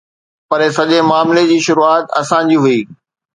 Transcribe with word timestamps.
پر 0.49 0.61
سڄي 0.75 0.99
معاملي 1.09 1.43
جي 1.51 1.57
شروعات 1.67 2.05
اسان 2.21 2.43
جي 2.53 2.57
هئي. 2.65 2.79